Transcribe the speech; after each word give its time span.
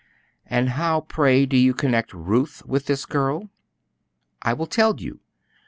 "And 0.47 0.69
how, 0.69 1.01
pray, 1.01 1.45
do 1.45 1.55
you 1.55 1.75
connect 1.75 2.11
Ruth 2.11 2.63
with 2.65 2.87
this 2.87 3.05
girl?" 3.05 3.51
"I 4.41 4.51
will 4.51 4.65
tell 4.65 4.99
you. 4.99 5.19